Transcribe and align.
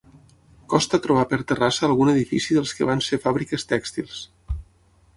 Costa 0.73 0.99
trobar 1.03 1.25
per 1.33 1.39
Terrassa 1.51 1.85
algun 1.89 2.11
edifici 2.15 2.59
dels 2.59 2.75
que 2.79 2.91
van 2.91 3.07
ser 3.11 3.23
fàbriques 3.29 3.71
tèxtils. 3.77 4.29